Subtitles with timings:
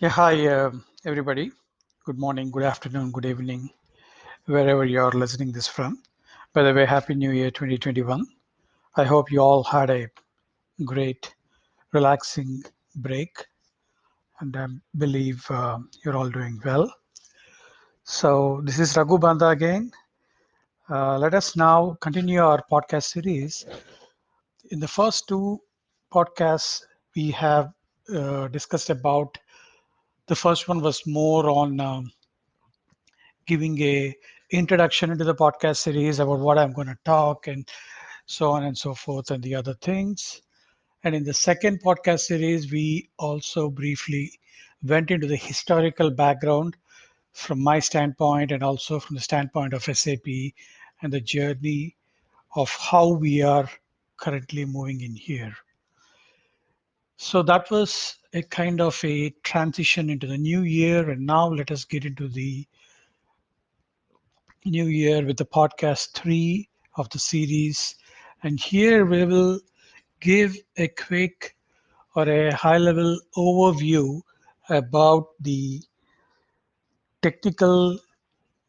[0.00, 0.70] Yeah, hi, uh,
[1.04, 1.50] everybody.
[2.04, 3.68] Good morning, good afternoon, good evening,
[4.46, 6.00] wherever you're listening this from.
[6.52, 8.24] By the way, Happy New Year 2021.
[8.94, 10.06] I hope you all had a
[10.84, 11.34] great,
[11.92, 12.62] relaxing
[12.94, 13.44] break,
[14.38, 16.88] and I believe uh, you're all doing well.
[18.04, 19.90] So, this is Raghu Banda again.
[20.88, 23.66] Uh, let us now continue our podcast series.
[24.70, 25.60] In the first two
[26.14, 26.82] podcasts,
[27.16, 27.72] we have
[28.14, 29.36] uh, discussed about
[30.28, 32.12] the first one was more on um,
[33.46, 34.14] giving a
[34.50, 37.66] introduction into the podcast series about what I'm going to talk and
[38.26, 40.42] so on and so forth and the other things.
[41.02, 44.30] And in the second podcast series, we also briefly
[44.82, 46.76] went into the historical background
[47.32, 50.26] from my standpoint and also from the standpoint of SAP
[51.02, 51.96] and the journey
[52.54, 53.68] of how we are
[54.18, 55.54] currently moving in here.
[57.16, 61.10] So that was a kind of a transition into the new year.
[61.10, 62.66] And now let us get into the
[64.64, 67.94] new year with the podcast three of the series.
[68.42, 69.60] And here we will
[70.20, 71.56] give a quick
[72.14, 74.20] or a high level overview
[74.68, 75.80] about the
[77.22, 77.98] technical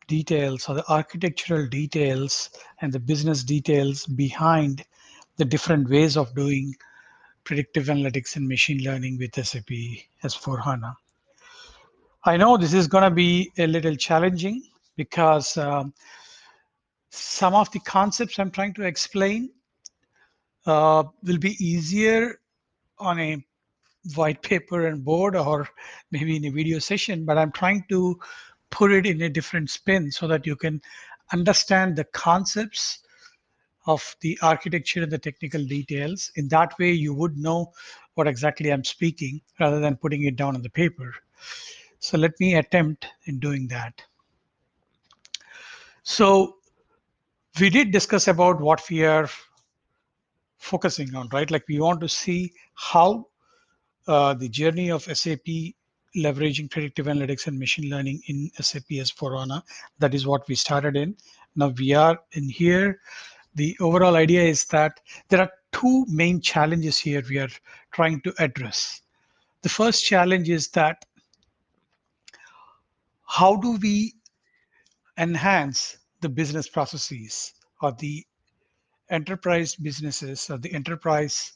[0.07, 2.49] details or the architectural details
[2.81, 4.83] and the business details behind
[5.37, 6.73] the different ways of doing
[7.49, 9.71] predictive analytics and machine learning with SAP
[10.23, 10.95] S4 HANA.
[12.23, 14.61] I know this is going to be a little challenging
[14.97, 15.91] because um,
[17.09, 19.49] some of the concepts I'm trying to explain
[20.67, 22.39] uh, will be easier
[22.99, 23.43] on a
[24.13, 25.67] white paper and board or
[26.11, 28.19] maybe in a video session, but I'm trying to
[28.69, 30.79] put it in a different spin so that you can
[31.33, 32.99] understand the concepts
[33.89, 36.31] of the architecture and the technical details.
[36.35, 37.71] In that way, you would know
[38.13, 41.11] what exactly I'm speaking rather than putting it down on the paper.
[41.97, 43.99] So let me attempt in doing that.
[46.03, 46.57] So
[47.59, 49.27] we did discuss about what we are
[50.57, 51.49] focusing on, right?
[51.49, 53.27] Like we want to see how
[54.07, 55.47] uh, the journey of SAP
[56.15, 59.63] leveraging predictive analytics and machine learning in SAP S4HANA.
[59.97, 61.15] That is what we started in.
[61.55, 62.99] Now we are in here.
[63.55, 64.99] The overall idea is that
[65.29, 67.49] there are two main challenges here we are
[67.91, 69.01] trying to address.
[69.61, 71.05] The first challenge is that
[73.25, 74.13] how do we
[75.17, 78.25] enhance the business processes or the
[79.09, 81.53] enterprise businesses or the enterprise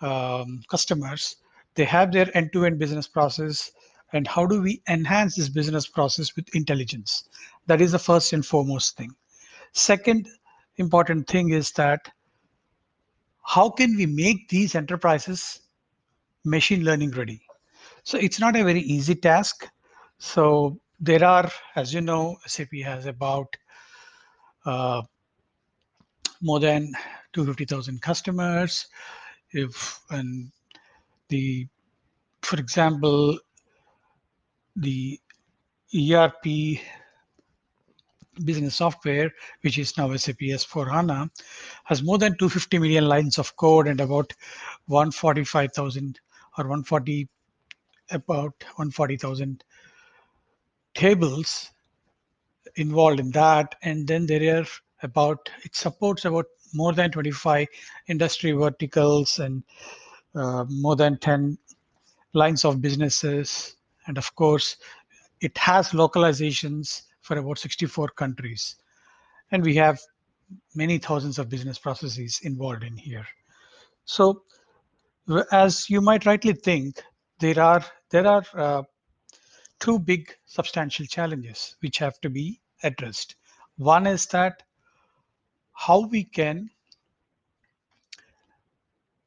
[0.00, 1.36] um, customers?
[1.74, 3.70] They have their end-to-end business process
[4.12, 7.28] and how do we enhance this business process with intelligence?
[7.66, 9.14] That is the first and foremost thing.
[9.72, 10.28] Second
[10.78, 12.00] important thing is that
[13.42, 15.60] how can we make these enterprises
[16.44, 17.40] machine learning ready?
[18.02, 19.68] So it's not a very easy task.
[20.18, 23.56] So there are as you know sap has about
[24.66, 25.02] uh,
[26.42, 26.92] more than
[27.32, 28.86] 250,000 customers.
[29.52, 30.50] If and
[31.28, 31.66] the
[32.42, 33.38] for example
[34.76, 35.18] the
[35.94, 36.80] ERP
[38.44, 39.32] business software,
[39.62, 41.30] which is now SAP S4 HANA,
[41.84, 44.32] has more than 250 million lines of code and about
[44.86, 46.20] 145,000
[46.56, 47.28] or 140
[48.10, 49.62] about 140,000
[50.94, 51.70] tables
[52.76, 53.74] involved in that.
[53.82, 54.66] And then there are
[55.02, 57.66] about it supports about more than 25
[58.08, 59.62] industry verticals and
[60.34, 61.56] uh, more than 10
[62.32, 63.76] lines of businesses.
[64.06, 64.76] And of course,
[65.40, 68.76] it has localizations for about 64 countries.
[69.52, 70.00] And we have
[70.74, 73.26] many thousands of business processes involved in here.
[74.06, 74.42] So
[75.52, 77.02] as you might rightly think,
[77.38, 78.82] there are there are uh,
[79.78, 83.36] two big substantial challenges which have to be addressed.
[83.76, 84.62] One is that
[85.74, 86.70] how we can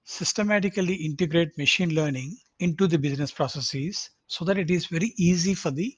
[0.04, 5.72] systematically integrate machine learning into the business processes so that it is very easy for
[5.72, 5.96] the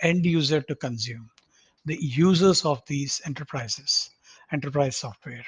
[0.00, 1.28] end user to consume,
[1.86, 4.10] the users of these enterprises,
[4.52, 5.44] enterprise software.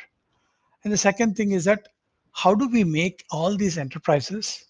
[0.85, 1.89] And the second thing is that
[2.33, 4.65] how do we make all these enterprises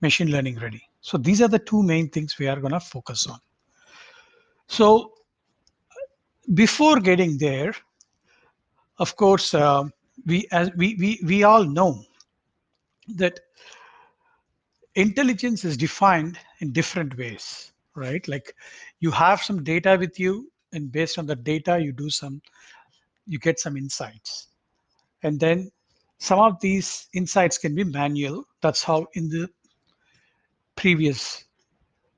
[0.00, 0.82] machine learning ready?
[1.02, 3.38] So these are the two main things we are going to focus on.
[4.66, 5.12] So
[6.54, 7.74] before getting there,
[8.98, 9.84] of course, uh,
[10.24, 12.02] we, as we, we, we all know
[13.08, 13.38] that
[14.94, 18.26] intelligence is defined in different ways, right?
[18.26, 18.54] Like
[19.00, 22.40] you have some data with you, and based on the data, you do some,
[23.26, 24.48] you get some insights.
[25.22, 25.70] And then
[26.18, 28.44] some of these insights can be manual.
[28.60, 29.48] That's how in the
[30.76, 31.44] previous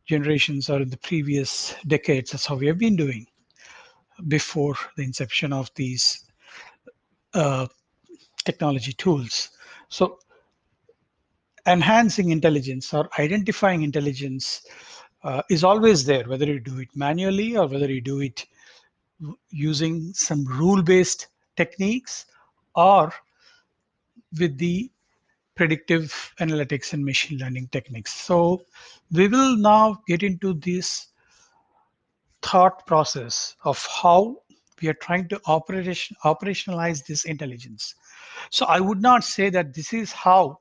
[0.06, 2.32] generations or in the previous decades.
[2.32, 3.26] That's how we have been doing
[4.26, 6.24] before the inception of these
[7.34, 7.66] uh,
[8.44, 9.50] technology tools.
[9.88, 10.18] So
[11.66, 14.62] enhancing intelligence or identifying intelligence
[15.24, 18.46] uh, is always there, whether you do it manually or whether you do it
[19.50, 22.26] using some rule-based techniques
[22.74, 23.12] or
[24.38, 24.90] with the
[25.56, 28.12] predictive analytics and machine learning techniques.
[28.12, 28.62] So
[29.10, 31.08] we will now get into this
[32.42, 34.36] thought process of how
[34.80, 37.96] we are trying to operation, operationalize this intelligence.
[38.50, 40.60] So I would not say that this is how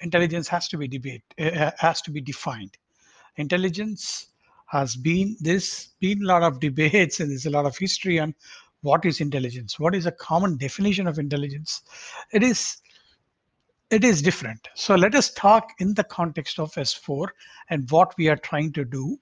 [0.00, 2.76] intelligence has to be debate uh, has to be defined.
[3.36, 4.28] Intelligence
[4.66, 8.34] has been this been a lot of debates and there's a lot of history on
[8.82, 11.82] what is intelligence what is a common definition of intelligence.
[12.32, 12.78] It is
[13.90, 14.68] it is different.
[14.74, 17.28] So let us talk in the context of s4
[17.70, 19.18] and what we are trying to do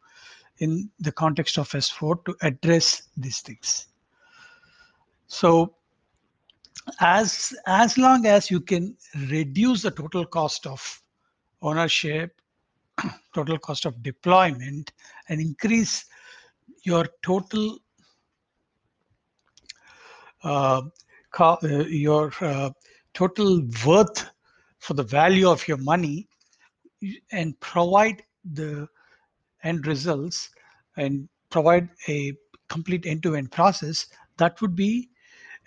[0.58, 3.88] in the context of s4 to address these things.
[5.26, 5.74] So
[7.00, 8.96] as as long as you can
[9.28, 11.02] reduce the total cost of
[11.60, 12.41] ownership
[13.34, 14.92] total cost of deployment
[15.28, 16.04] and increase
[16.84, 17.78] your total
[20.44, 20.82] uh,
[21.38, 22.70] uh, your uh,
[23.14, 24.30] total worth
[24.78, 26.28] for the value of your money
[27.30, 28.22] and provide
[28.52, 28.86] the
[29.62, 30.50] end results
[30.96, 32.32] and provide a
[32.68, 34.06] complete end-to-end process
[34.38, 35.08] that would be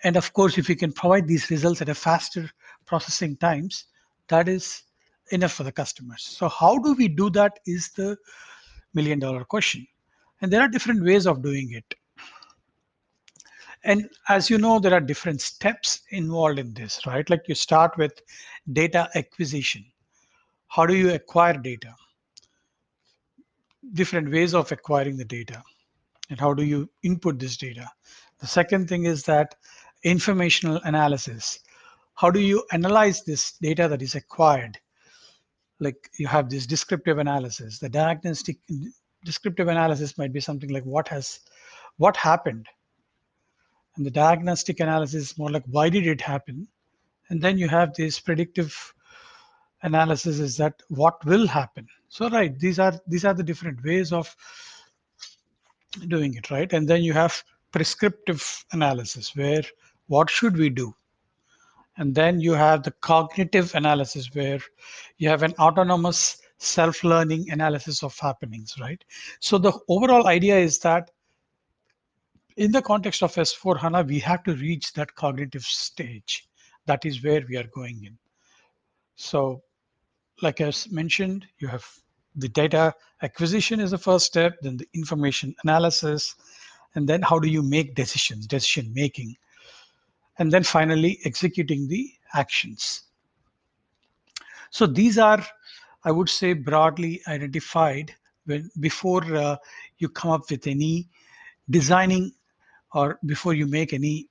[0.04, 2.50] and of course if you can provide these results at a faster
[2.84, 3.86] processing times
[4.28, 4.82] that is
[5.30, 6.22] enough for the customers.
[6.22, 8.16] So how do we do that is the
[8.96, 9.86] million dollar question.
[10.40, 11.94] And there are different ways of doing it.
[13.84, 17.28] And as you know, there are different steps involved in this, right?
[17.30, 18.20] Like you start with
[18.72, 19.84] data acquisition.
[20.66, 21.94] How do you acquire data?
[23.92, 25.62] Different ways of acquiring the data.
[26.30, 27.88] And how do you input this data?
[28.40, 29.54] The second thing is that
[30.02, 31.60] informational analysis.
[32.14, 34.78] How do you analyze this data that is acquired?
[35.80, 37.78] Like you have this descriptive analysis.
[37.78, 38.58] The diagnostic
[39.24, 41.40] descriptive analysis might be something like what has
[41.98, 42.66] what happened?
[43.96, 46.68] And the diagnostic analysis is more like why did it happen?
[47.28, 48.94] And then you have this predictive
[49.82, 51.86] analysis is that what will happen?
[52.08, 54.34] So right these are these are the different ways of
[56.08, 56.72] doing it right?
[56.72, 59.62] And then you have prescriptive analysis where
[60.06, 60.94] what should we do
[61.96, 64.60] and then you have the cognitive analysis where
[65.18, 69.02] you have an autonomous self-learning analysis of happenings, right?
[69.40, 71.10] So the overall idea is that
[72.56, 76.48] in the context of S4 HANA, we have to reach that cognitive stage.
[76.86, 78.16] That is where we are going in.
[79.16, 79.62] So
[80.42, 81.86] like I mentioned, you have
[82.36, 86.36] the data acquisition is the first step, then the information analysis,
[86.94, 89.36] and then how do you make decisions, decision making
[90.38, 93.02] and then finally executing the actions.
[94.70, 95.44] So these are,
[96.04, 99.56] I would say, broadly identified when before uh,
[99.98, 101.08] you come up with any
[101.70, 102.32] designing
[102.92, 104.28] or before you make any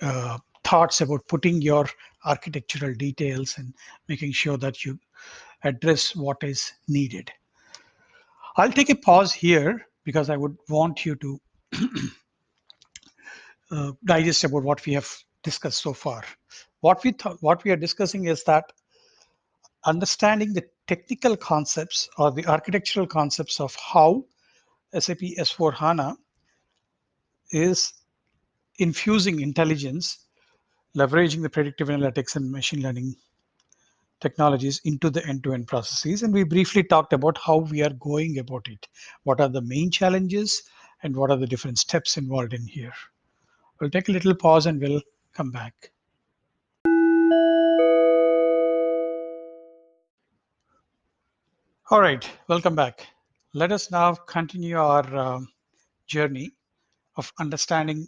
[0.00, 1.86] uh, thoughts about putting your
[2.24, 3.72] architectural details and
[4.08, 4.98] making sure that you
[5.64, 7.30] address what is needed.
[8.56, 11.40] I'll take a pause here because I would want you to
[13.72, 15.08] uh, digest about what we have
[15.42, 16.22] discussed so far.
[16.80, 18.64] What we th- what we are discussing is that
[19.84, 24.24] understanding the technical concepts or the architectural concepts of how
[24.98, 26.16] SAP S4 HANA
[27.50, 27.92] is
[28.78, 30.26] infusing intelligence,
[30.96, 33.14] leveraging the predictive analytics and machine learning
[34.20, 36.22] technologies into the end-to-end processes.
[36.22, 38.86] And we briefly talked about how we are going about it.
[39.24, 40.62] What are the main challenges
[41.02, 42.92] and what are the different steps involved in here.
[43.82, 45.02] We'll take a little pause and we'll
[45.34, 45.90] come back.
[51.90, 53.08] All right, welcome back.
[53.54, 55.48] Let us now continue our um,
[56.06, 56.52] journey
[57.16, 58.06] of understanding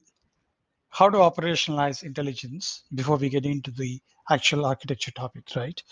[0.90, 4.00] how to operationalize intelligence before we get into the
[4.30, 5.82] actual architecture topic, right?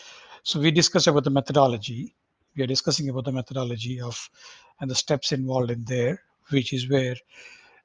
[0.44, 2.14] So we discussed about the methodology.
[2.56, 4.30] We are discussing about the methodology of
[4.78, 7.16] and the steps involved in there, which is where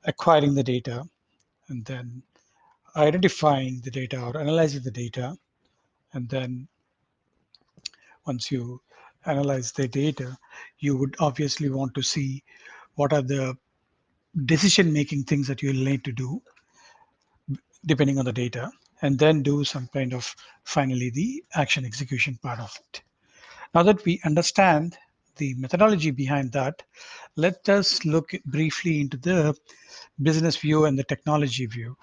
[0.04, 1.04] acquiring the data,
[1.70, 2.24] and then
[2.96, 5.38] identifying the data or analyzing the data.
[6.14, 6.68] And then
[8.26, 8.82] once you
[9.26, 10.38] analyze the data,
[10.80, 12.44] you would obviously want to see
[12.96, 13.56] what are the
[14.46, 16.42] decision making things that you'll need to do
[17.86, 18.70] depending on the data
[19.02, 23.02] and then do some kind of finally the action execution part of it.
[23.74, 24.98] Now that we understand
[25.38, 26.84] the methodology behind that,
[27.36, 29.56] let us look briefly into the
[30.22, 31.96] business view and the technology view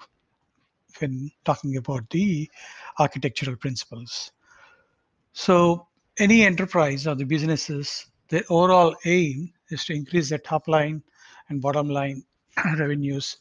[0.99, 2.49] when talking about the
[2.99, 4.31] architectural principles.
[5.33, 5.87] So
[6.17, 11.03] any enterprise or the businesses, the overall aim is to increase their top line
[11.49, 12.23] and bottom line
[12.77, 13.37] revenues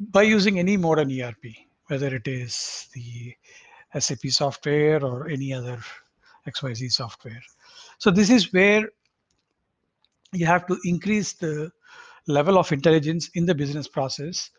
[0.00, 1.44] by using any modern ERP,
[1.86, 3.34] whether it is the
[3.98, 5.78] SAP software or any other
[6.48, 7.42] XYZ software.
[7.98, 8.88] So this is where
[10.32, 11.70] you have to increase the
[12.26, 14.50] level of intelligence in the business process,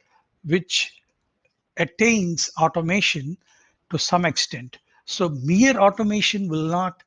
[0.43, 0.93] which
[1.77, 3.37] attains automation
[3.91, 4.77] to some extent.
[5.05, 7.03] So mere automation will not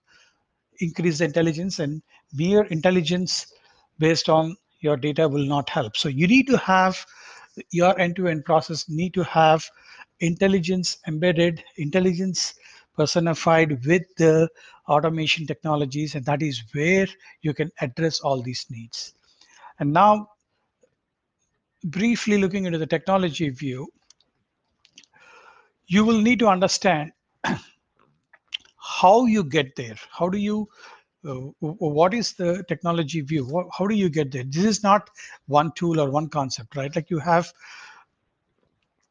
[0.80, 2.02] increase the intelligence and
[2.34, 3.52] mere intelligence
[3.98, 5.96] based on your data will not help.
[5.96, 7.04] So you need to have
[7.70, 9.68] your end-to-end process need to have
[10.20, 12.54] intelligence embedded, intelligence
[12.96, 14.48] personified with the
[14.88, 17.06] automation technologies, and that is where
[17.42, 19.14] you can address all these needs.
[19.78, 20.28] And now,
[21.84, 23.88] briefly looking into the technology view,
[25.86, 27.12] you will need to understand
[28.76, 29.96] how you get there.
[30.10, 30.68] How do you,
[31.26, 33.68] uh, what is the technology view?
[33.76, 34.44] How do you get there?
[34.44, 35.08] This is not
[35.46, 36.94] one tool or one concept, right?
[36.94, 37.52] Like you have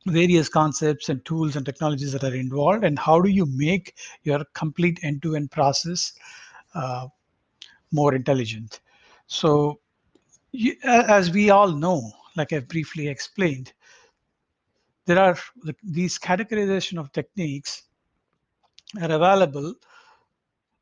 [0.07, 4.43] various concepts and tools and technologies that are involved and how do you make your
[4.53, 6.13] complete end-to-end process
[6.75, 7.07] uh,
[7.91, 8.79] more intelligent?
[9.27, 9.79] So
[10.51, 13.73] you, as we all know like i've briefly explained
[15.05, 15.37] there are
[15.83, 17.83] these categorization of techniques
[19.01, 19.73] are available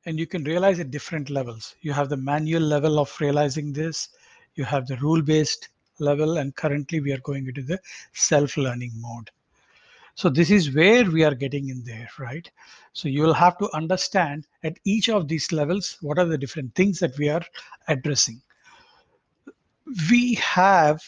[0.06, 1.76] and you can realize at different levels.
[1.82, 4.10] You have the manual level of realizing this.
[4.54, 7.80] You have the rule based level and currently we are going into the
[8.14, 9.32] self-learning mode.
[10.16, 12.50] So this is where we are getting in there, right?
[12.94, 16.74] So you will have to understand at each of these levels, what are the different
[16.74, 17.44] things that we are
[17.90, 18.42] addressing.
[20.10, 21.02] We have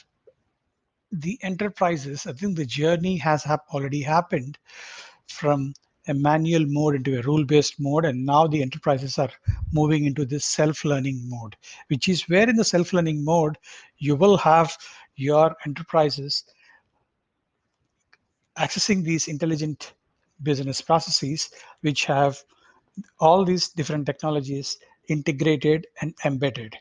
[1.13, 4.57] the enterprises, I think the journey has already happened
[5.27, 5.73] from
[6.07, 9.31] a manual mode into a rule-based mode and now the enterprises are
[9.73, 11.55] moving into this self-learning mode
[11.87, 13.57] which is where in the self-learning mode
[13.97, 14.75] you will have
[15.15, 16.43] your enterprises
[18.57, 19.93] accessing these intelligent
[20.43, 21.49] business processes
[21.81, 22.37] which have
[23.19, 24.77] all these different technologies
[25.09, 26.75] integrated and embedded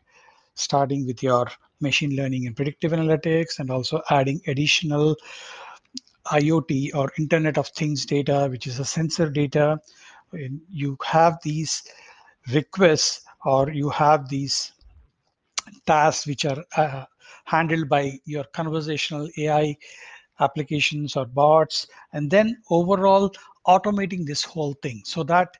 [0.55, 1.47] starting with your
[1.81, 5.15] machine learning and predictive analytics and also adding additional
[6.31, 9.79] IoT or Internet of Things data, which is a sensor data,
[10.71, 11.83] you have these
[12.53, 14.73] requests or you have these
[15.87, 17.05] tasks which are uh,
[17.45, 19.77] handled by your conversational AI
[20.41, 23.33] applications or bots, and then overall
[23.67, 25.57] automating this whole thing so that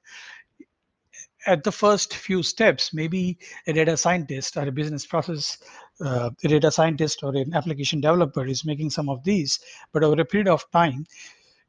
[1.47, 5.59] at the first few steps, maybe a data scientist or a business process
[6.01, 9.61] uh, a data scientist or an application developer is making some of these,
[9.93, 11.07] but over a period of time,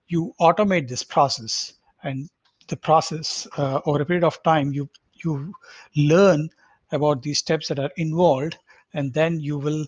[0.07, 2.29] you automate this process, and
[2.67, 4.89] the process uh, over a period of time, you
[5.24, 5.53] you
[5.96, 6.50] learn
[6.91, 8.57] about these steps that are involved,
[8.93, 9.86] and then you will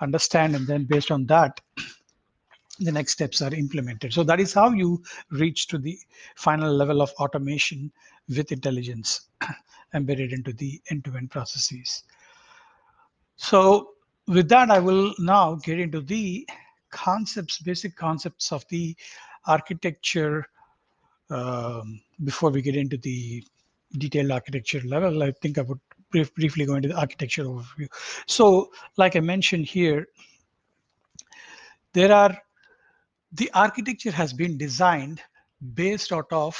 [0.00, 1.60] understand, and then based on that,
[2.78, 4.12] the next steps are implemented.
[4.12, 5.98] So that is how you reach to the
[6.36, 7.90] final level of automation
[8.28, 9.28] with intelligence
[9.94, 12.04] embedded into the end-to-end processes.
[13.38, 13.94] So
[14.26, 16.46] with that, I will now get into the
[16.90, 18.94] concepts, basic concepts of the
[19.46, 20.44] architecture
[21.30, 23.42] um, before we get into the
[23.96, 25.22] detailed architecture level.
[25.22, 25.80] I think I would
[26.10, 27.88] brief, briefly go into the architecture overview.
[28.26, 30.06] So like I mentioned here,
[31.92, 32.36] there are
[33.32, 35.20] the architecture has been designed
[35.74, 36.56] based out of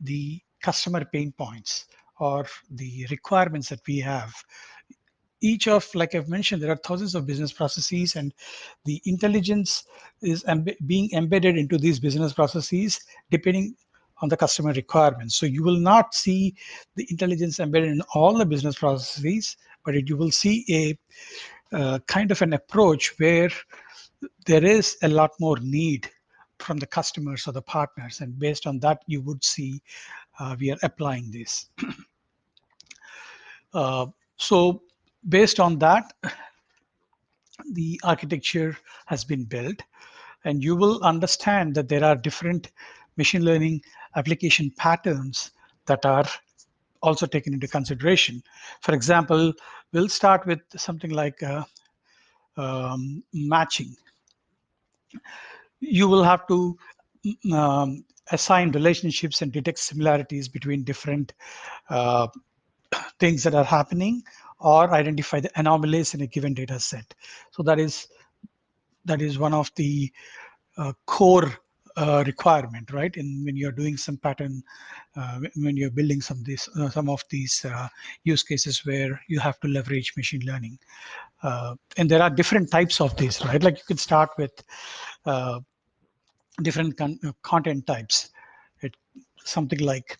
[0.00, 1.86] the customer pain points
[2.20, 4.32] or the requirements that we have
[5.42, 8.32] each of like i've mentioned there are thousands of business processes and
[8.84, 9.84] the intelligence
[10.22, 10.44] is
[10.86, 13.74] being embedded into these business processes depending
[14.22, 15.34] on the customer requirements.
[15.34, 16.54] So you will not see
[16.94, 21.98] the intelligence embedded in all the business processes but it, you will see a uh,
[22.06, 23.50] kind of an approach where
[24.46, 26.08] there is a lot more need
[26.60, 29.82] from the customers or the partners and based on that you would see
[30.38, 31.68] uh, we are applying this.
[33.74, 34.04] Uh,
[34.36, 34.82] so
[35.28, 36.12] based on that
[37.72, 38.76] the architecture
[39.06, 39.76] has been built
[40.44, 42.70] and you will understand that there are different
[43.16, 43.80] machine learning
[44.16, 45.52] application patterns
[45.86, 46.26] that are
[47.02, 48.42] also taken into consideration.
[48.80, 49.52] For example,
[49.92, 51.64] we'll start with something like uh,
[52.56, 53.96] um, matching
[55.82, 56.76] you will have to
[57.52, 61.32] um, assign relationships and detect similarities between different
[61.90, 62.28] uh,
[63.18, 64.22] things that are happening
[64.60, 67.14] or identify the anomalies in a given data set.
[67.50, 68.06] So that is
[69.04, 70.12] that is one of the
[70.76, 71.52] uh, core
[71.96, 73.14] uh, requirement, right?
[73.16, 74.62] And when you're doing some pattern,
[75.16, 77.88] uh, when you're building some of these uh, some of these uh,
[78.24, 80.78] use cases where you have to leverage machine learning,
[81.42, 83.62] uh, and there are different types of these, right?
[83.62, 84.52] Like you can start with
[86.62, 88.30] different con content types.
[88.80, 88.96] It
[89.44, 90.18] something like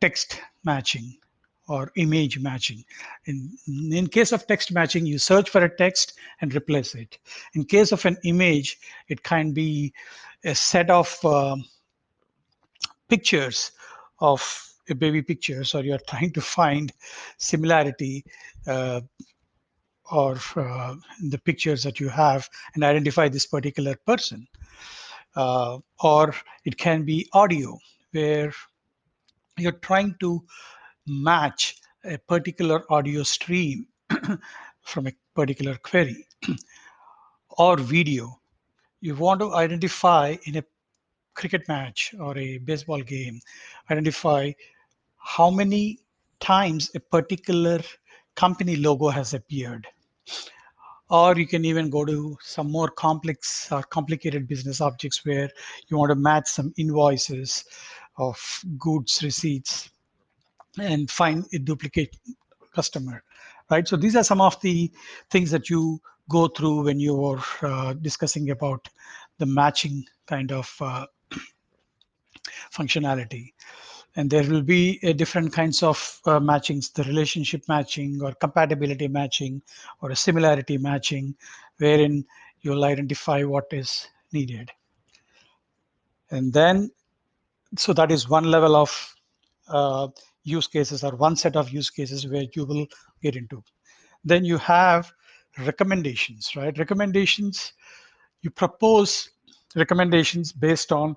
[0.00, 1.16] text matching
[1.68, 2.84] or image matching.
[3.26, 7.18] In, in case of text matching, you search for a text and replace it.
[7.54, 8.78] In case of an image,
[9.08, 9.92] it can be
[10.44, 11.56] a set of uh,
[13.08, 13.72] pictures
[14.20, 14.42] of
[14.88, 16.92] a baby pictures, or you're trying to find
[17.38, 18.24] similarity
[18.66, 19.00] uh,
[20.10, 20.94] or uh,
[21.28, 24.46] the pictures that you have and identify this particular person.
[25.34, 27.78] Uh, or it can be audio,
[28.10, 28.52] where
[29.56, 30.42] you're trying to
[31.06, 33.86] match a particular audio stream
[34.82, 36.26] from a particular query
[37.50, 38.40] or video.
[39.00, 40.64] You want to identify in a
[41.34, 43.40] cricket match or a baseball game,
[43.90, 44.52] identify
[45.16, 45.98] how many
[46.40, 47.80] times a particular
[48.34, 49.86] company logo has appeared.
[51.10, 55.50] Or you can even go to some more complex or complicated business objects where
[55.88, 57.64] you want to match some invoices
[58.16, 58.38] of
[58.78, 59.90] goods receipts
[60.78, 62.16] and find a duplicate
[62.74, 63.22] customer,
[63.70, 63.86] right?
[63.86, 64.90] So these are some of the
[65.30, 68.88] things that you go through when you're uh, discussing about
[69.38, 71.06] the matching kind of uh,
[72.72, 73.52] functionality.
[74.14, 79.08] And there will be a different kinds of uh, matchings, the relationship matching or compatibility
[79.08, 79.62] matching
[80.00, 81.34] or a similarity matching,
[81.78, 82.24] wherein
[82.60, 84.70] you'll identify what is needed.
[86.30, 86.90] And then,
[87.76, 89.14] so that is one level of
[89.68, 90.08] uh,
[90.44, 92.86] use cases or one set of use cases where you will
[93.22, 93.62] get into.
[94.24, 95.12] Then you have
[95.58, 96.76] recommendations, right?
[96.78, 97.72] Recommendations,
[98.42, 99.30] you propose
[99.76, 101.16] recommendations based on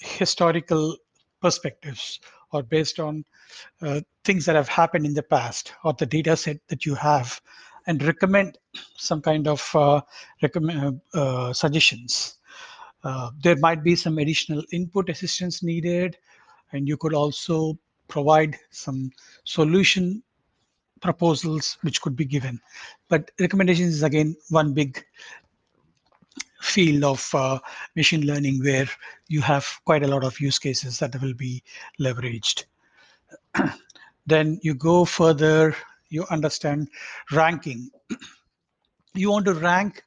[0.00, 0.96] historical
[1.40, 2.20] perspectives
[2.52, 3.24] or based on
[3.82, 7.40] uh, things that have happened in the past or the data set that you have
[7.86, 8.58] and recommend
[8.96, 10.00] some kind of uh,
[10.42, 12.36] recommend, uh, suggestions.
[13.02, 16.16] Uh, there might be some additional input assistance needed
[16.72, 19.10] and you could also provide some
[19.44, 20.22] solution
[21.00, 22.60] proposals which could be given.
[23.08, 25.04] But recommendations is again one big
[26.60, 27.58] field of uh,
[27.94, 28.88] machine learning where
[29.28, 31.62] you have quite a lot of use cases that will be
[32.00, 32.64] leveraged.
[34.26, 35.76] then you go further,
[36.08, 36.88] you understand
[37.32, 37.90] ranking.
[39.14, 40.02] you want to rank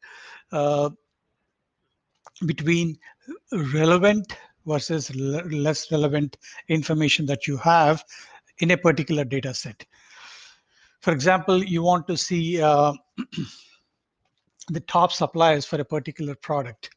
[0.51, 0.89] uh,
[2.45, 2.97] between
[3.73, 4.35] relevant
[4.67, 8.03] versus less relevant information that you have
[8.59, 9.85] in a particular data set.
[11.01, 12.93] For example, you want to see uh,
[14.69, 16.89] the top suppliers for a particular product,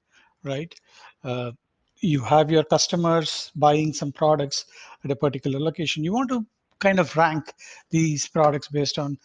[0.43, 0.75] right?
[1.23, 1.53] Uh,
[2.01, 4.65] you have your customers buying some products
[5.05, 6.03] at a particular location.
[6.03, 6.45] You want to
[6.79, 7.53] kind of rank
[7.91, 9.19] these products based on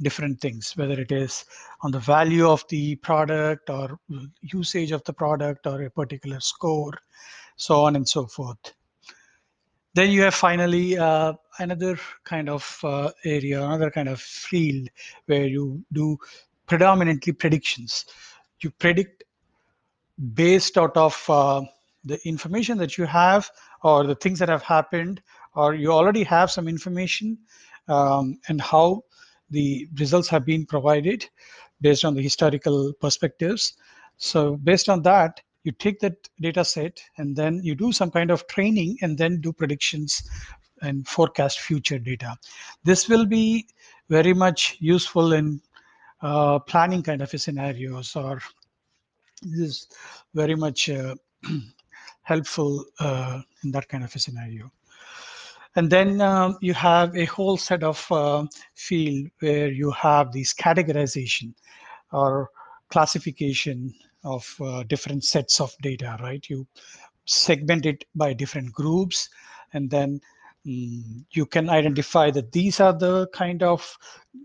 [0.00, 1.44] different things, whether it is
[1.82, 3.98] on the value of the product or
[4.42, 6.92] usage of the product or a particular score
[7.58, 8.74] so on and so forth.
[9.94, 14.88] Then you have finally uh, another kind of uh, area, another kind of field
[15.26, 16.16] where you do
[16.66, 18.06] predominantly predictions.
[18.60, 19.24] You predict
[20.34, 21.62] based out of uh,
[22.04, 23.50] the information that you have
[23.82, 25.20] or the things that have happened,
[25.54, 27.36] or you already have some information
[27.88, 29.02] um, and how
[29.50, 31.28] the results have been provided
[31.80, 33.74] based on the historical perspectives.
[34.16, 38.30] So based on that, you take that data set and then you do some kind
[38.30, 40.22] of training and then do predictions
[40.80, 42.34] and forecast future data.
[42.84, 43.66] This will be
[44.08, 45.60] very much useful in
[46.22, 48.40] uh, planning kind of scenarios or
[49.42, 49.88] this is
[50.32, 51.14] very much uh,
[52.22, 54.72] helpful uh, in that kind of a scenario.
[55.76, 60.54] And then um, you have a whole set of uh, field where you have these
[60.54, 61.52] categorization
[62.10, 62.48] or
[62.88, 63.92] classification
[64.24, 66.44] of uh, different sets of data, right?
[66.48, 66.66] You
[67.24, 69.28] segment it by different groups,
[69.72, 70.20] and then
[70.66, 73.96] um, you can identify that these are the kind of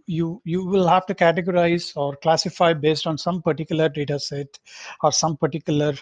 [0.05, 4.59] you you will have to categorize or classify based on some particular data set
[5.01, 5.93] or some particular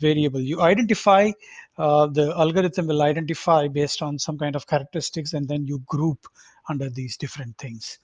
[0.00, 0.40] variable.
[0.40, 1.30] You identify
[1.78, 6.26] uh, the algorithm will identify based on some kind of characteristics, and then you group
[6.68, 7.98] under these different things.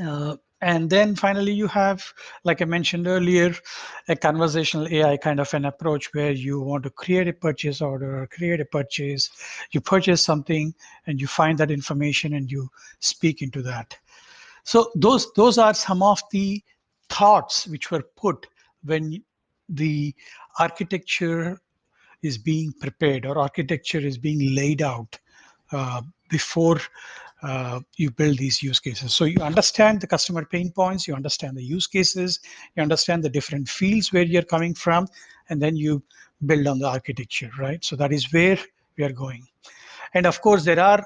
[0.00, 2.02] Uh, and then finally you have
[2.44, 3.52] like i mentioned earlier
[4.08, 8.22] a conversational ai kind of an approach where you want to create a purchase order
[8.22, 9.28] or create a purchase.
[9.72, 10.72] You purchase something
[11.06, 12.68] and you find that information and you
[13.00, 13.96] speak into that.
[14.64, 16.62] So those those are some of the
[17.08, 18.46] thoughts which were put
[18.84, 19.22] when
[19.68, 20.14] the
[20.58, 21.58] architecture
[22.22, 25.18] is being prepared or architecture is being laid out
[26.28, 26.80] before
[27.42, 29.12] uh, you build these use cases.
[29.12, 32.40] So you understand the customer pain points, you understand the use cases,
[32.76, 35.08] you understand the different fields where you're coming from,
[35.48, 36.02] and then you
[36.46, 37.84] build on the architecture, right?
[37.84, 38.58] So that is where
[38.96, 39.46] we are going.
[40.14, 41.04] And of course, there are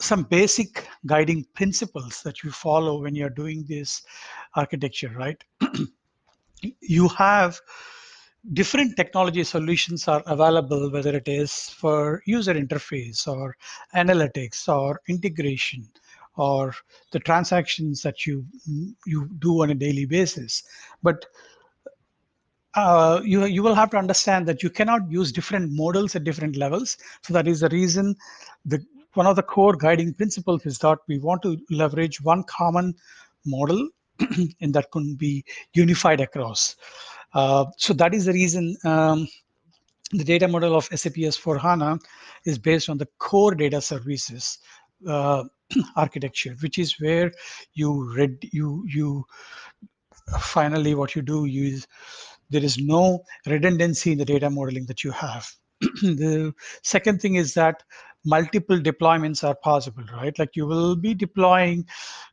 [0.00, 4.02] some basic guiding principles that you follow when you're doing this
[4.54, 5.42] architecture, right?
[6.80, 7.60] you have
[8.52, 13.56] different technology solutions are available, whether it is for user interface or
[13.94, 15.88] analytics or integration
[16.36, 16.74] or
[17.12, 18.44] the transactions that you
[19.06, 20.62] you do on a daily basis.
[21.02, 21.24] But
[22.74, 26.56] uh, you you will have to understand that you cannot use different models at different
[26.56, 26.96] levels.
[27.22, 28.16] So that is the reason
[28.64, 32.94] the one of the core guiding principles is that we want to leverage one common
[33.44, 33.88] model
[34.60, 36.76] and that can be unified across.
[37.34, 39.26] Uh, so that is the reason um,
[40.12, 41.98] the data model of SAP S4HANA
[42.44, 44.58] is based on the core data services
[45.08, 45.44] uh,
[45.96, 47.32] architecture, which is where
[47.74, 49.24] you read you you
[50.40, 51.86] finally what you do is
[52.50, 55.48] there is no redundancy in the data modeling that you have.
[55.80, 57.82] the second thing is that
[58.24, 60.38] multiple deployments are possible, right?
[60.38, 61.86] Like you will be deploying,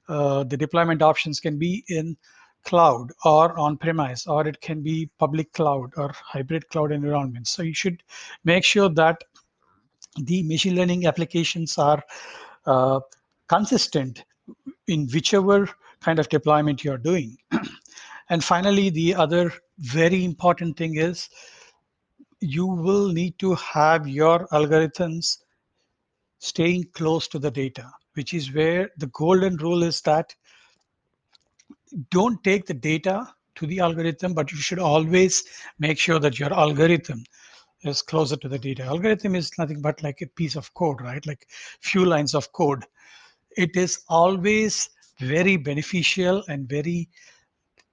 [0.08, 2.18] uh, the deployment options can be in
[2.65, 7.52] cloud or on premise, or it can be public cloud or hybrid cloud environments.
[7.52, 8.04] So you should
[8.43, 9.24] make sure that
[10.17, 12.04] the machine learning applications are
[12.65, 13.00] uh,
[13.48, 14.24] consistent
[14.88, 15.69] in whichever
[16.02, 17.38] kind of deployment you're doing.
[18.30, 21.30] and finally, the other very important thing is
[22.41, 25.39] you will need to have your algorithms
[26.39, 30.34] staying close to the data, which is where the golden rule is that
[32.10, 35.43] don't take the data to the algorithm, but you should always
[35.80, 37.23] make sure that your algorithm
[37.84, 38.84] is closer to the data.
[38.84, 41.25] Algorithm is nothing but like a piece of code, right?
[41.25, 41.47] Like
[41.82, 42.86] few lines of code.
[43.58, 47.10] It is always very beneficial and very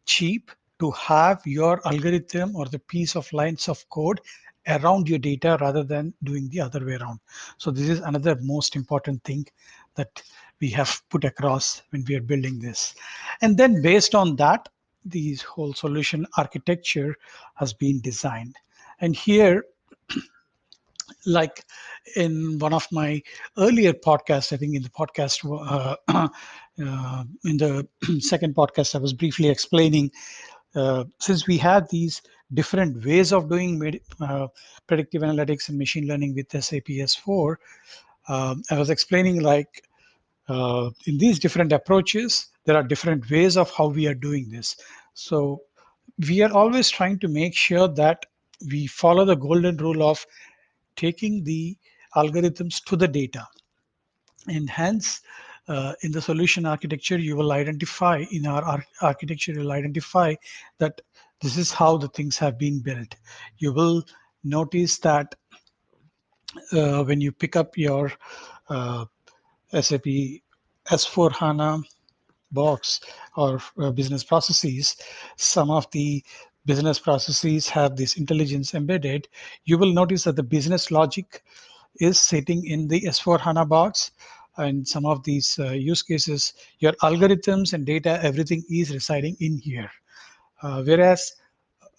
[0.05, 4.21] cheap to have your algorithm or the piece of lines of code
[4.69, 7.21] around your data rather than doing the other way around.
[7.59, 9.47] So this is another most important thing
[9.95, 10.23] that
[10.61, 12.95] we have put across when we are building this.
[13.43, 14.69] And then based on that,
[15.05, 17.15] the whole solution architecture
[17.55, 18.57] has been designed.
[19.01, 19.65] And here,
[21.27, 21.65] like
[22.17, 23.23] in one of my
[23.59, 27.87] earlier podcasts, I think in the podcast, uh, uh, in the
[28.21, 30.11] second podcast, I was briefly explaining,
[30.75, 32.23] uh, since we have these
[32.55, 34.47] different ways of doing uh,
[34.87, 37.57] predictive analytics and machine learning with SAP S4,
[38.29, 39.83] um, I was explaining like
[40.49, 44.77] uh, in these different approaches, there are different ways of how we are doing this.
[45.15, 45.63] So
[46.29, 48.27] we are always trying to make sure that
[48.71, 50.25] we follow the golden rule of
[50.97, 51.77] taking the
[52.15, 53.47] algorithms to the data.
[54.49, 55.21] And hence,
[55.69, 60.35] uh, in the solution architecture, you will identify, in our ar architecture, you'll identify
[60.79, 61.01] that
[61.41, 63.15] this is how the things have been built.
[63.59, 64.05] You will
[64.45, 65.35] notice that
[66.73, 68.13] uh, when you pick up your
[68.69, 69.05] uh,
[69.73, 70.05] SAP
[70.91, 71.81] S4 HANA
[72.53, 73.01] box
[73.37, 74.97] or uh, business processes,
[75.37, 76.23] some of the
[76.65, 79.29] business processes have this intelligence embedded.
[79.65, 81.43] You will notice that the business logic
[82.01, 84.11] is sitting in the S4 HANA box.
[84.59, 89.59] And some of these uh, use cases, your algorithms and data, everything is residing in
[89.59, 89.91] here.
[90.63, 91.33] Uh, whereas,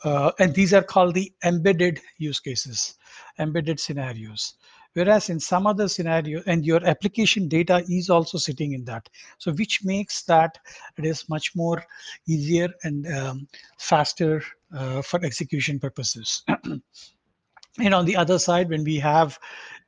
[0.04, 2.96] uh, and these are called the embedded use cases,
[3.38, 4.56] embedded scenarios
[4.98, 9.08] whereas in some other scenario and your application data is also sitting in that.
[9.38, 10.58] So which makes that
[10.98, 11.84] it is much more
[12.28, 14.42] easier and um, faster
[14.76, 16.44] uh, for execution purposes.
[17.80, 19.38] And on the other side when we have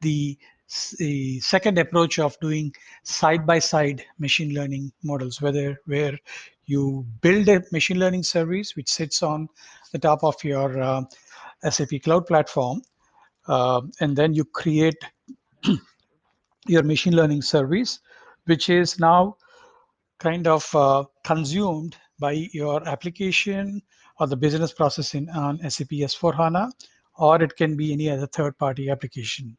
[0.02, 0.38] the
[1.00, 6.16] the second approach of doing side-by-side machine learning models, whether where
[6.68, 9.50] you build a machine learning service which sits on
[9.92, 11.02] the top of your uh,
[11.68, 12.84] SAP cloud platform,
[13.50, 14.98] and then you create
[16.68, 18.00] your machine learning service,
[18.46, 19.36] which is now
[20.20, 23.82] kind of uh, consumed by your application
[24.20, 26.72] or the business process in on SAP S4HANA,
[27.18, 29.58] or it can be any other third-party application.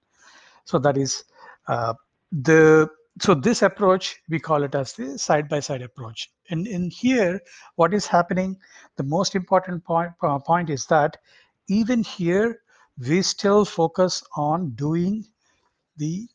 [0.65, 1.25] So that is
[1.67, 1.95] uh,
[2.31, 6.31] the so this approach, we call it as the side-by-side approach.
[6.49, 7.41] And in here,
[7.77, 8.57] what is happening,
[8.97, 11.19] the most important point, uh, point is that
[11.69, 12.61] even here,
[13.09, 15.25] we still focus on doing
[15.97, 16.29] the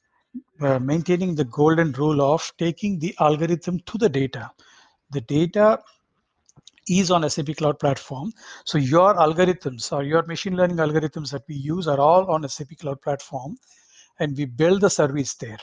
[0.62, 4.52] uh, maintaining the golden rule of taking the algorithm to the data.
[5.12, 5.80] The data
[6.88, 8.32] is on SAP Cloud Platform.
[8.66, 12.78] So your algorithms or your machine learning algorithms that we use are all on SAP
[12.80, 13.58] Cloud Platform
[14.20, 15.60] and we build the service there.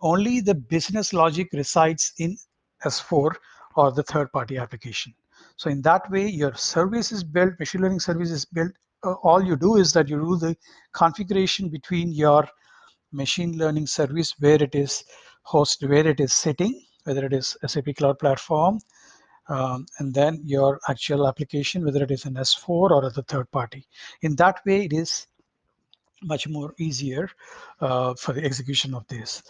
[0.00, 2.36] Only the business logic resides in
[2.84, 3.34] S4
[3.76, 5.14] or the third party application.
[5.56, 8.72] So in that way, your service is built, machine learning service is built.
[9.04, 10.56] Uh, all you do is that you do the
[10.92, 12.48] configuration between your
[13.12, 15.04] machine learning service where it is
[15.46, 18.78] hosted, where it is sitting, whether it is SAP Cloud Platform,
[19.48, 23.86] um, and then your actual application, whether it is an S4 or a third party.
[24.22, 25.26] In that way, it is
[26.22, 27.30] much more easier
[27.80, 29.42] uh, for the execution of this.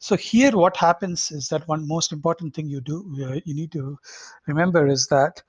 [0.00, 3.72] So here what happens is that one most important thing you do, uh, you need
[3.72, 3.98] to
[4.46, 5.42] remember is that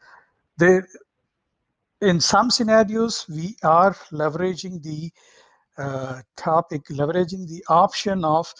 [0.58, 0.88] there,
[2.02, 5.12] in some scenarios, we are leveraging the
[5.78, 8.54] uh, topic, leveraging the option of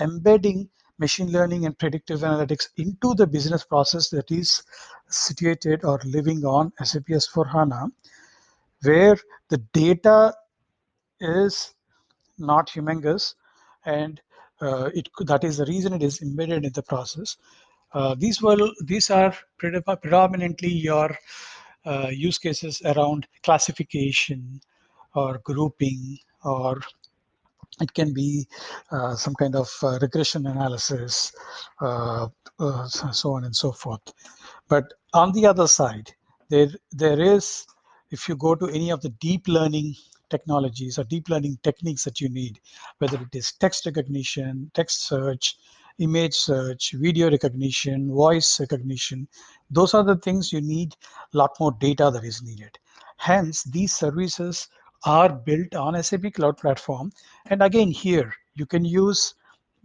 [0.00, 4.62] embedding machine learning and predictive analytics into the business process that is
[5.08, 7.90] situated or living on SAP S4HANA,
[8.82, 9.16] where
[9.50, 10.32] the data
[11.20, 11.74] is
[12.38, 13.34] not humongous
[13.86, 14.20] and
[14.60, 17.36] uh, it that is the reason it is embedded in the process.
[17.92, 21.16] Uh, these will these are predominantly your
[22.10, 24.60] use cases around classification
[25.14, 26.80] or grouping or
[27.80, 28.46] it can be
[28.92, 31.32] uh, some kind of uh, regression analysis,
[31.80, 32.28] uh,
[32.60, 34.12] uh so on and so forth.
[34.68, 36.12] But on the other side,
[36.50, 37.66] there there is,
[38.10, 39.94] if you go to any of the deep learning
[40.30, 42.60] technologies or deep learning techniques that you need,
[42.98, 45.56] whether it is text recognition, text search,
[45.98, 49.28] image search, video recognition, voice recognition,
[49.70, 50.94] those are the things you need
[51.32, 52.76] a lot more data that is needed.
[53.18, 54.68] Hence, these services
[55.04, 57.12] are built on SAP Cloud Platform.
[57.46, 59.34] And again, here you can use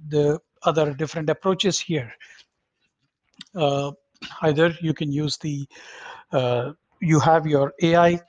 [0.07, 2.11] the other different approaches here.
[3.55, 3.91] Uh,
[4.41, 5.67] either you can use the,
[6.31, 8.19] uh, you have your AI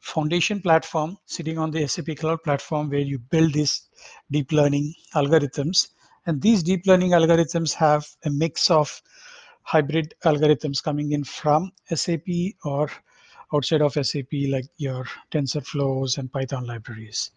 [0.00, 3.88] foundation platform sitting on the SAP Cloud Platform where you build these
[4.30, 5.88] deep learning algorithms.
[6.26, 9.02] And these deep learning algorithms have a mix of
[9.62, 12.28] hybrid algorithms coming in from SAP
[12.64, 12.88] or
[13.54, 17.30] outside of SAP, like your TensorFlows and Python libraries.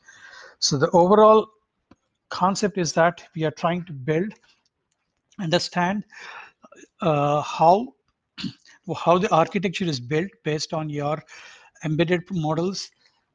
[0.60, 1.48] So the overall
[2.30, 4.34] concept is that we are trying to build,
[5.40, 6.04] understand
[7.02, 7.94] uh, how
[8.96, 11.22] how the architecture is built based on your
[11.84, 12.90] embedded models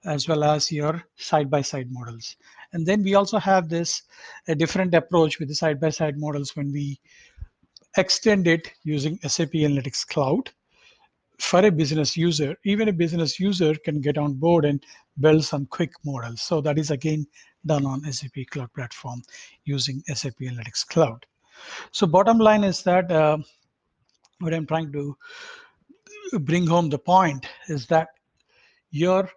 [0.05, 2.37] as well as your side-by-side -side models.
[2.73, 4.03] And then we also have this
[4.49, 6.99] a different approach with the side-by-side models when we
[7.97, 10.51] extend it using SAP Analytics Cloud
[11.43, 14.83] for a business user, even a business user can get on board and
[15.21, 16.41] build some quick models.
[16.41, 17.27] So that is again
[17.67, 19.21] done on SAP Cloud Platform
[19.65, 21.27] using SAP Analytics Cloud.
[21.91, 23.39] So bottom line is that uh,
[24.39, 25.17] what I'm trying to
[26.41, 28.09] bring home the point is that
[28.91, 29.29] your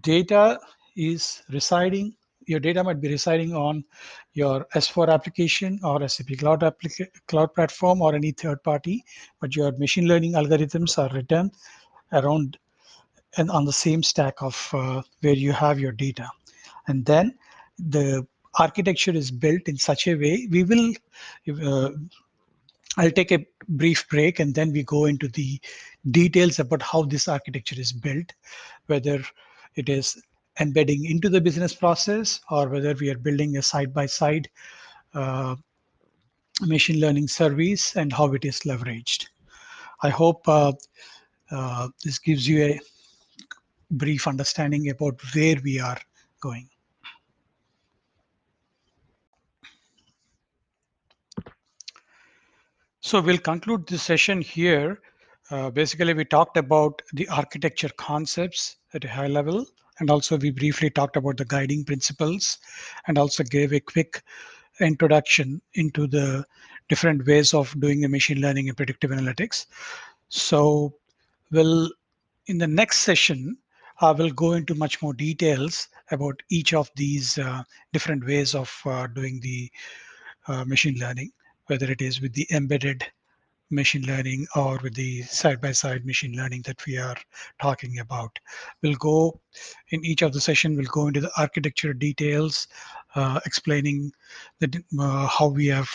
[0.00, 0.60] data
[0.96, 3.84] is residing your data might be residing on
[4.32, 9.04] your S4 application or SAP Cloud, applica- Cloud Platform or any third party,
[9.40, 11.50] but your machine learning algorithms are written
[12.12, 12.56] around
[13.36, 16.28] and on the same stack of uh, where you have your data.
[16.86, 17.36] And then
[17.78, 18.26] the
[18.58, 20.92] architecture is built in such a way, we will,
[21.62, 21.90] uh,
[22.96, 25.60] I'll take a brief break and then we go into the
[26.12, 28.32] details about how this architecture is built,
[28.86, 29.22] whether
[29.74, 30.16] it is
[30.60, 34.48] embedding into the business process or whether we are building a side-by-side
[35.14, 35.56] uh,
[36.62, 39.26] machine learning service and how it is leveraged.
[40.02, 40.72] I hope uh,
[41.50, 42.80] uh, this gives you a
[43.90, 45.98] brief understanding about where we are
[46.40, 46.68] going.
[53.00, 55.00] So we'll conclude this session here.
[55.50, 59.64] Uh, basically, we talked about the architecture concepts at a high level
[59.98, 62.58] and also we briefly talked about the guiding principles
[63.06, 64.22] and also gave a quick
[64.80, 66.44] introduction into the
[66.88, 69.66] different ways of doing the machine learning and predictive analytics.
[70.28, 70.94] So
[71.50, 71.90] we'll,
[72.46, 73.56] in the next session,
[74.00, 78.70] I will go into much more details about each of these uh, different ways of
[78.84, 79.70] uh, doing the
[80.46, 81.32] uh, machine learning,
[81.66, 83.04] whether it is with the embedded
[83.70, 87.16] machine learning or with the side-by-side machine learning that we are
[87.60, 88.38] talking about.
[88.82, 89.40] We'll go
[89.90, 92.68] in each of the session, we'll go into the architecture details,
[93.14, 94.12] uh, explaining
[94.62, 95.90] uh, how we have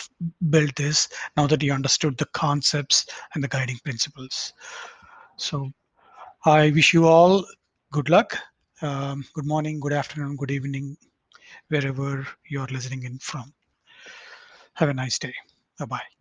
[0.50, 4.52] built this now that you understood the concepts and the guiding principles.
[5.36, 5.70] So
[6.44, 7.44] I wish you all
[7.90, 8.36] good luck.
[8.82, 10.96] Um, good morning, good afternoon, good evening,
[11.68, 13.52] wherever you're listening in from.
[14.74, 15.34] Have a nice day.
[15.78, 16.11] Bye-bye.